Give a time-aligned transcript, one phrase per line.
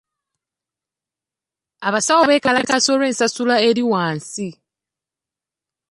[1.87, 4.47] Abasawo beekalakaasa olw'ensasula eri wansi.